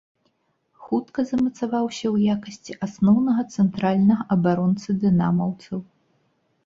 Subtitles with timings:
[0.85, 5.79] Хутка замацаваўся ў якасці асноўнага цэнтральнага абаронцы дынамаўцаў.